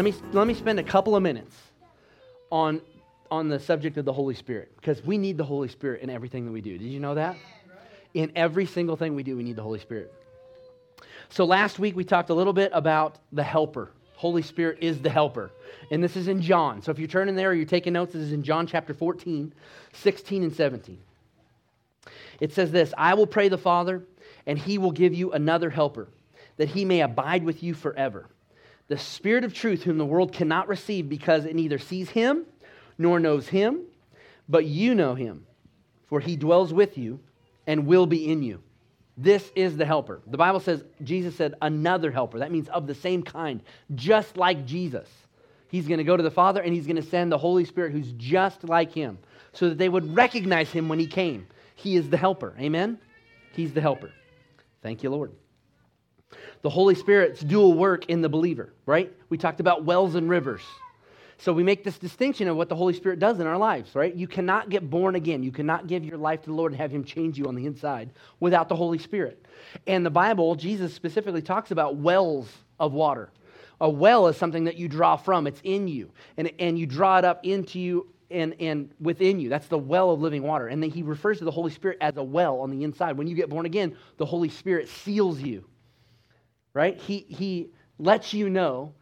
[0.00, 1.54] let me, let me spend a couple of minutes
[2.50, 2.80] on,
[3.30, 6.46] on the subject of the Holy Spirit because we need the Holy Spirit in everything
[6.46, 6.78] that we do.
[6.78, 7.36] Did you know that?
[8.14, 10.10] In every single thing we do, we need the Holy Spirit.
[11.28, 13.90] So last week we talked a little bit about the helper.
[14.14, 15.50] Holy Spirit is the helper.
[15.90, 16.80] And this is in John.
[16.80, 19.52] So if you're turning there or you're taking notes, this is in John chapter 14,
[19.92, 20.98] 16, and 17.
[22.40, 24.02] It says this I will pray the Father,
[24.46, 26.08] and he will give you another helper,
[26.56, 28.30] that he may abide with you forever.
[28.90, 32.44] The Spirit of truth, whom the world cannot receive because it neither sees him
[32.98, 33.82] nor knows him,
[34.48, 35.46] but you know him,
[36.08, 37.20] for he dwells with you
[37.68, 38.60] and will be in you.
[39.16, 40.22] This is the helper.
[40.26, 42.40] The Bible says, Jesus said, another helper.
[42.40, 43.62] That means of the same kind,
[43.94, 45.08] just like Jesus.
[45.68, 47.92] He's going to go to the Father and he's going to send the Holy Spirit
[47.92, 49.18] who's just like him
[49.52, 51.46] so that they would recognize him when he came.
[51.76, 52.56] He is the helper.
[52.58, 52.98] Amen?
[53.52, 54.10] He's the helper.
[54.82, 55.30] Thank you, Lord.
[56.62, 59.12] The Holy Spirit's dual work in the believer, right?
[59.28, 60.62] We talked about wells and rivers.
[61.38, 64.14] So we make this distinction of what the Holy Spirit does in our lives, right?
[64.14, 65.42] You cannot get born again.
[65.42, 67.64] You cannot give your life to the Lord and have Him change you on the
[67.64, 69.46] inside without the Holy Spirit.
[69.86, 73.30] And the Bible, Jesus specifically talks about wells of water.
[73.80, 77.16] A well is something that you draw from, it's in you, and, and you draw
[77.16, 79.48] it up into you and, and within you.
[79.48, 80.68] That's the well of living water.
[80.68, 83.16] And then he refers to the Holy Spirit as a well on the inside.
[83.16, 85.64] When you get born again, the Holy Spirit seals you,
[86.74, 86.96] right?
[86.96, 88.92] He, he lets you know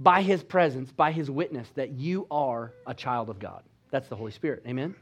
[0.00, 3.62] by his presence, by his witness, that you are a child of God.
[3.90, 4.62] That's the Holy Spirit.
[4.66, 4.94] Amen?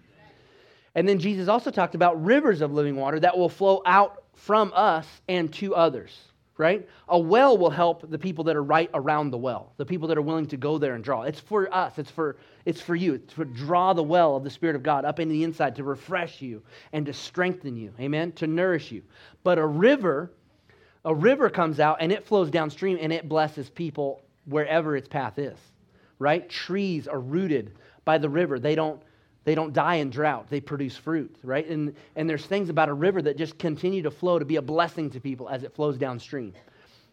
[0.95, 4.73] And then Jesus also talked about rivers of living water that will flow out from
[4.75, 6.19] us and to others,
[6.57, 6.89] right?
[7.09, 10.17] A well will help the people that are right around the well, the people that
[10.17, 11.23] are willing to go there and draw.
[11.23, 14.75] It's for us, it's for, it's for you, to draw the well of the Spirit
[14.75, 16.63] of God up into the inside to refresh you
[16.95, 18.33] and to strengthen you, amen?
[18.33, 19.03] To nourish you.
[19.45, 20.33] But a river,
[21.07, 25.39] a river comes out and it flows downstream and it blesses people wherever its path
[25.39, 25.57] is,
[26.19, 26.51] right?
[26.51, 27.73] Trees are rooted
[28.05, 28.59] by the river.
[28.59, 29.01] They don't,
[29.45, 31.67] they don't die in drought, they produce fruit, right?
[31.67, 34.63] And, and there's things about a river that just continue to flow to be a
[34.63, 36.53] blessing to people as it flows downstream.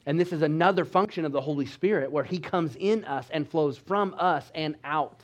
[0.07, 3.47] And this is another function of the Holy Spirit where He comes in us and
[3.47, 5.21] flows from us and out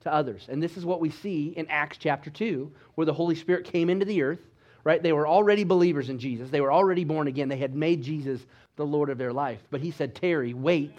[0.00, 0.46] to others.
[0.48, 3.90] And this is what we see in Acts chapter 2, where the Holy Spirit came
[3.90, 4.40] into the earth,
[4.86, 5.02] right?
[5.02, 8.46] They were already believers in Jesus, they were already born again, they had made Jesus
[8.76, 9.58] the Lord of their life.
[9.70, 10.92] But He said, tarry, wait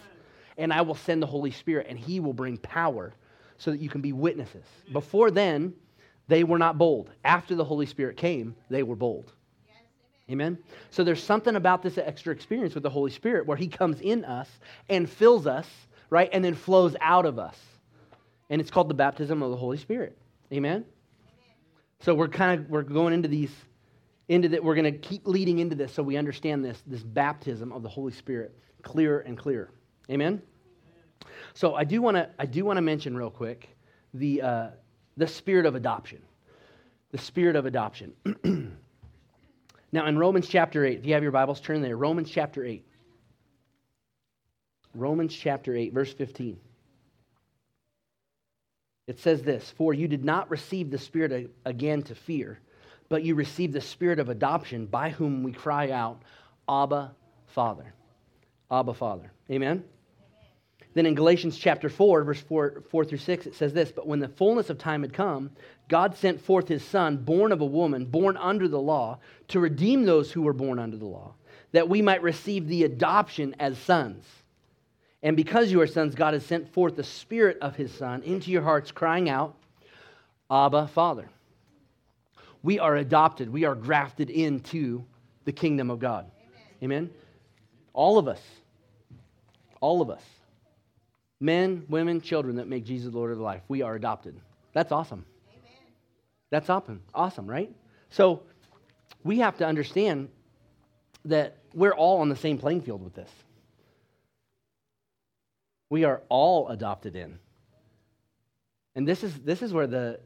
[0.58, 3.14] and I will send the Holy Spirit, and He will bring power
[3.56, 4.66] so that you can be witnesses.
[4.92, 5.72] Before then,
[6.26, 7.10] they were not bold.
[7.24, 9.32] After the Holy Spirit came, they were bold.
[10.30, 10.58] amen.
[10.90, 14.24] So there's something about this extra experience with the Holy Spirit where He comes in
[14.24, 14.50] us
[14.90, 15.66] and fills us,
[16.10, 17.56] right, and then flows out of us.
[18.50, 20.18] And it's called the baptism of the Holy Spirit.
[20.52, 20.84] Amen.
[22.00, 23.50] So we're kind of we're going into these
[24.28, 27.72] into that we're going to keep leading into this so we understand this this baptism
[27.72, 29.70] of the Holy Spirit clearer and clearer.
[30.10, 30.42] Amen.
[31.54, 33.68] So I do want to I do want to mention real quick
[34.14, 34.68] the uh,
[35.16, 36.22] the spirit of adoption.
[37.10, 38.12] The spirit of adoption.
[39.92, 41.96] now in Romans chapter 8, if you have your Bibles, turn there.
[41.96, 42.84] Romans chapter 8.
[44.94, 46.58] Romans chapter 8, verse 15.
[49.06, 52.60] It says this For you did not receive the Spirit again to fear,
[53.08, 56.20] but you receive the Spirit of adoption, by whom we cry out,
[56.68, 57.12] Abba,
[57.46, 57.94] Father.
[58.70, 59.32] Abba, Father.
[59.50, 59.82] Amen?
[60.94, 64.20] Then in Galatians chapter 4, verse 4, 4 through 6, it says this But when
[64.20, 65.50] the fullness of time had come,
[65.88, 70.04] God sent forth his Son, born of a woman, born under the law, to redeem
[70.04, 71.34] those who were born under the law,
[71.72, 74.24] that we might receive the adoption as sons.
[75.22, 78.50] And because you are sons, God has sent forth the Spirit of his Son into
[78.50, 79.54] your hearts, crying out,
[80.50, 81.28] Abba, Father.
[82.62, 85.04] We are adopted, we are grafted into
[85.44, 86.30] the kingdom of God.
[86.82, 86.96] Amen?
[86.98, 87.10] Amen?
[87.92, 88.40] All of us.
[89.80, 90.22] All of us
[91.40, 93.62] men, women, children that make Jesus Lord of life.
[93.68, 94.40] We are adopted.
[94.72, 95.24] That's awesome.
[95.50, 95.92] Amen.
[96.50, 97.02] That's awesome.
[97.14, 97.70] Awesome, right?
[98.10, 98.42] So
[99.24, 100.28] we have to understand
[101.24, 103.30] that we're all on the same playing field with this.
[105.90, 107.38] We are all adopted in.
[108.94, 110.20] And this is, this is where the,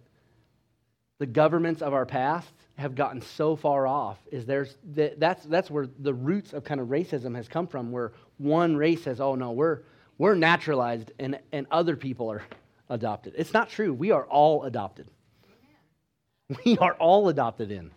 [1.22, 4.76] the governments of our past have gotten so far off is there's
[5.18, 9.04] that's that's where the roots of kind of racism has come from where one race
[9.04, 9.82] says oh no we're
[10.18, 12.42] we're naturalized and, and other people are
[12.90, 13.34] adopted.
[13.36, 13.94] It's not true.
[13.94, 15.06] We are all adopted.
[16.66, 17.92] We are all adopted in.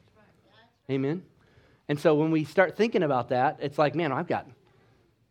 [0.89, 1.23] Amen.
[1.89, 4.47] And so when we start thinking about that, it's like, man, I've got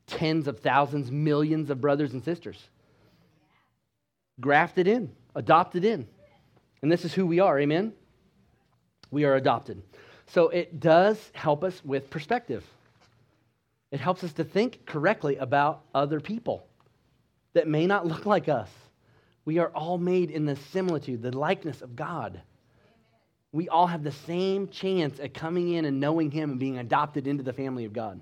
[0.09, 2.69] tens of thousands, millions of brothers and sisters
[4.41, 6.09] grafted in, adopted in.
[6.85, 7.59] And this is who we are.
[7.59, 7.95] Amen.
[9.11, 9.83] We are adopted.
[10.27, 12.63] So it does help us with perspective.
[13.91, 16.67] It helps us to think correctly about other people.
[17.55, 18.69] that may not look like us.
[19.45, 22.43] We are all made in the similitude, the likeness of God.
[23.53, 27.27] We all have the same chance at coming in and knowing Him and being adopted
[27.27, 28.21] into the family of God,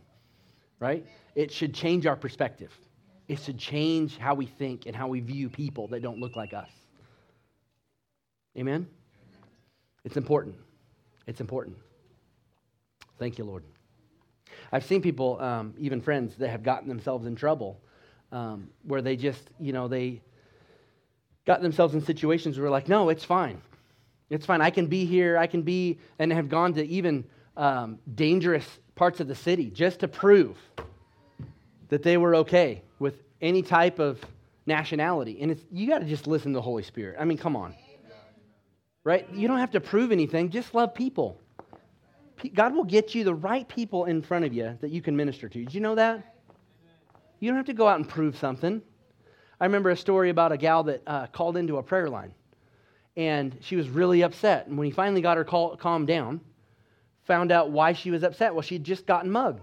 [0.78, 1.04] right?
[1.34, 2.70] It should change our perspective.
[3.26, 6.52] It should change how we think and how we view people that don't look like
[6.52, 6.68] us.
[8.56, 8.86] Amen?
[10.04, 10.56] It's important.
[11.26, 11.76] It's important.
[13.18, 13.64] Thank you, Lord.
[14.72, 17.80] I've seen people, um, even friends, that have gotten themselves in trouble
[18.32, 20.20] um, where they just, you know, they
[21.44, 23.60] got themselves in situations where like, no, it's fine.
[24.30, 24.60] It's fine.
[24.60, 25.36] I can be here.
[25.36, 27.24] I can be, and have gone to even
[27.56, 30.56] um, dangerous parts of the city just to prove
[31.88, 34.24] that they were okay with any type of
[34.64, 35.38] nationality.
[35.42, 37.16] And it's, you got to just listen to the Holy Spirit.
[37.20, 37.74] I mean, come on.
[39.04, 39.28] Right?
[39.32, 41.40] You don't have to prove anything, just love people.
[42.54, 45.48] God will get you the right people in front of you that you can minister
[45.48, 45.58] to.
[45.58, 46.36] Did you know that?
[47.40, 48.82] You don't have to go out and prove something.
[49.60, 52.32] I remember a story about a gal that uh, called into a prayer line,
[53.16, 54.66] and she was really upset.
[54.66, 56.40] And when he finally got her calmed down,
[57.24, 58.54] found out why she was upset.
[58.54, 59.60] Well, she'd just gotten mugged.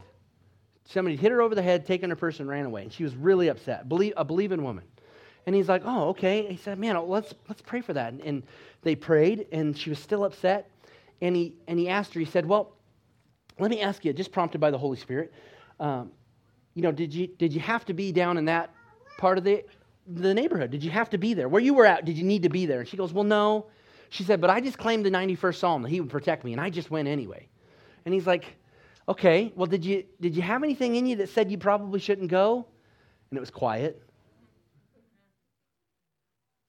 [0.86, 2.84] Somebody hit her over the head, taken her purse, and ran away.
[2.84, 3.88] And she was really upset.
[3.88, 4.86] Believe, a believing woman.
[5.50, 8.44] And he's like, "Oh, okay." He said, "Man, let's let's pray for that." And, and
[8.84, 10.70] they prayed, and she was still upset
[11.22, 12.74] and he, and he asked her, he said, Well,
[13.60, 15.34] let me ask you, just prompted by the Holy Spirit,
[15.80, 16.12] um,
[16.76, 18.74] you know, did you, did you have to be down in that
[19.18, 19.66] part of the,
[20.08, 20.72] the neighborhood?
[20.72, 21.50] Did you have to be there?
[21.50, 22.80] Where you were at, did you need to be there?
[22.80, 23.66] And she goes, Well, no.
[24.10, 26.62] She said, But I just claimed the 91st Psalm that he would protect me, and
[26.62, 27.48] I just went anyway.
[28.06, 28.56] And he's like,
[29.08, 32.30] Okay, well, did you, did you have anything in you that said you probably shouldn't
[32.30, 32.66] go?
[33.30, 34.02] And it was quiet.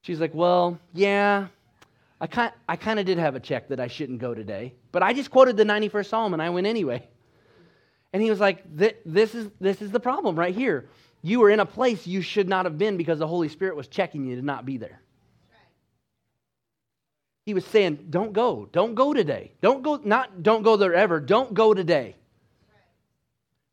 [0.01, 1.47] She's like, Well, yeah,
[2.21, 5.01] I kind, I kind of did have a check that I shouldn't go today, but
[5.01, 7.07] I just quoted the 91st Psalm and I went anyway.
[8.13, 10.89] And he was like, this is, this is the problem right here.
[11.23, 13.87] You were in a place you should not have been because the Holy Spirit was
[13.87, 15.01] checking you to not be there.
[17.45, 18.69] He was saying, don't go.
[18.71, 19.51] Don't go today.
[19.61, 21.19] Don't go, not don't go there ever.
[21.19, 22.15] Don't go today.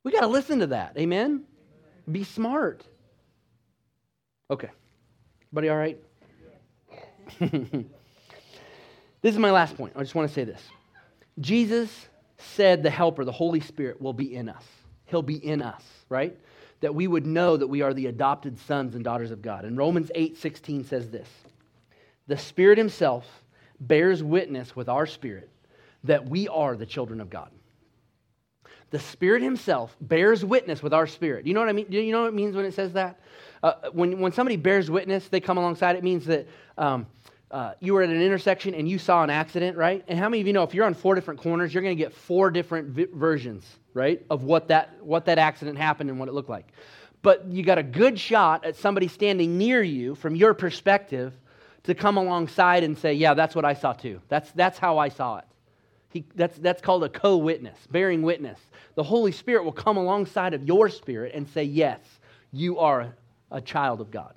[0.05, 0.97] We got to listen to that.
[0.97, 1.45] Amen?
[2.11, 2.83] Be smart.
[4.51, 4.71] Okay.
[5.53, 5.99] Buddy, all right?
[9.21, 9.95] This is my last point.
[9.97, 10.63] I just want to say this.
[11.41, 12.09] Jesus
[12.39, 14.65] said the Helper, the Holy Spirit, will be in us.
[15.07, 16.39] He'll be in us, right?
[16.81, 19.65] That we would know that we are the adopted sons and daughters of God.
[19.65, 21.29] And Romans 8 16 says this
[22.29, 23.27] The Spirit Himself
[23.81, 25.51] bears witness with our spirit
[26.05, 27.51] that we are the children of God.
[28.91, 31.47] The Spirit Himself bears witness with our spirit.
[31.47, 31.87] You know what I mean?
[31.91, 33.21] You know what it means when it says that?
[33.63, 36.47] Uh, when, when somebody bears witness, they come alongside, it means that
[36.79, 37.07] um,
[37.51, 40.05] uh, you were at an intersection and you saw an accident, right?
[40.09, 42.03] And how many of you know if you're on four different corners, you're going to
[42.03, 46.29] get four different vi- versions, right, of what that what that accident happened and what
[46.29, 46.69] it looked like.
[47.23, 51.33] But you got a good shot at somebody standing near you from your perspective
[51.85, 54.21] to come alongside and say, "Yeah, that's what I saw too.
[54.29, 55.45] That's that's how I saw it."
[56.11, 58.59] He, that's that's called a co-witness, bearing witness.
[58.95, 62.01] The Holy Spirit will come alongside of your spirit and say, "Yes,
[62.51, 63.15] you are
[63.51, 64.35] a child of God."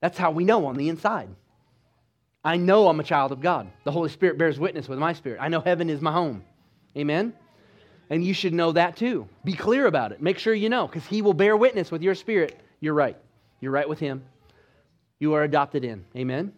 [0.00, 1.28] That's how we know on the inside.
[2.44, 3.70] I know I'm a child of God.
[3.84, 5.38] The Holy Spirit bears witness with my spirit.
[5.40, 6.44] I know heaven is my home.
[6.96, 7.32] Amen?
[8.10, 9.28] And you should know that too.
[9.44, 10.20] Be clear about it.
[10.20, 12.60] Make sure you know, because He will bear witness with your spirit.
[12.80, 13.16] You're right.
[13.60, 14.24] You're right with Him.
[15.20, 16.04] You are adopted in.
[16.16, 16.52] Amen?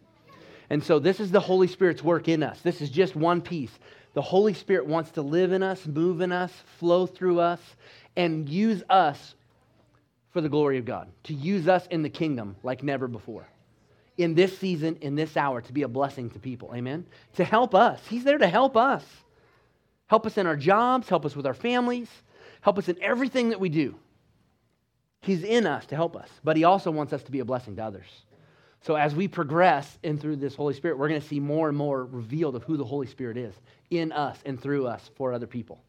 [0.75, 2.61] And so this is the Holy Spirit's work in us.
[2.61, 3.71] This is just one piece.
[4.15, 7.61] The Holy Spirit wants to live in us, move in us, flow through us,
[8.17, 9.37] and use us
[10.33, 13.47] for the glory of God, to use us in the kingdom like never before
[14.17, 16.73] in this season, in this hour, to be a blessing to people.
[16.75, 17.07] Amen?
[17.35, 18.01] To help us.
[18.09, 19.05] He's there to help us.
[20.09, 22.09] Help us in our jobs, help us with our families,
[22.63, 23.95] help us in everything that we do.
[25.21, 27.77] He's in us to help us, but He also wants us to be a blessing
[27.77, 28.25] to others.
[28.85, 31.77] So as we progress in through this Holy Spirit, we're going to see more and
[31.77, 33.55] more revealed of who the Holy Spirit is
[33.91, 35.83] in us and through us for other people.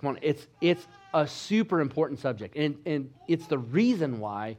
[0.00, 4.56] Come on, it's, it's a super important subject, and, and it's the reason why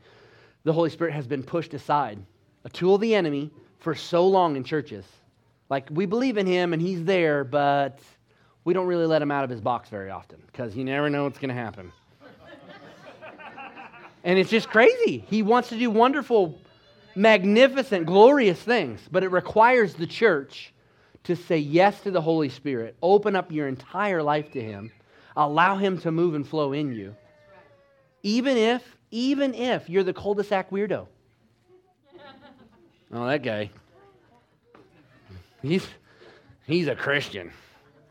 [0.66, 2.20] the Holy Spirit has been pushed aside
[2.66, 3.50] a tool of the enemy
[3.80, 5.06] for so long in churches.
[5.70, 8.00] Like, we believe in him and he's there, but
[8.66, 11.24] we don't really let him out of his box very often because you never know
[11.24, 11.94] what's going to happen.
[14.26, 15.24] and it's just crazy.
[15.30, 16.60] He wants to do wonderful,
[17.18, 20.74] magnificent, glorious things, but it requires the church
[21.24, 24.92] to say yes to the Holy Spirit, open up your entire life to him,
[25.36, 27.16] allow him to move and flow in you.
[28.24, 31.08] Even if, even if you're the cul-de-sac weirdo.
[33.12, 33.70] Oh, that guy.
[35.62, 35.86] He's,
[36.66, 37.52] he's a Christian.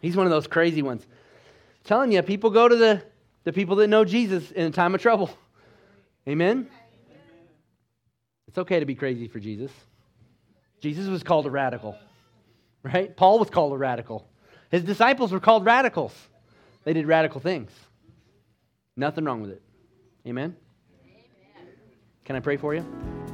[0.03, 1.03] He's one of those crazy ones.
[1.05, 3.03] I'm telling you, people go to the,
[3.45, 5.31] the people that know Jesus in a time of trouble.
[6.29, 6.69] Amen?
[8.57, 9.71] It's okay to be crazy for Jesus.
[10.81, 11.95] Jesus was called a radical,
[12.83, 13.15] right?
[13.15, 14.27] Paul was called a radical.
[14.71, 16.15] His disciples were called radicals.
[16.85, 17.71] They did radical things.
[18.97, 19.63] Nothing wrong with it.
[20.27, 20.57] Amen?
[21.05, 21.69] Amen.
[22.25, 23.26] Can I pray for you?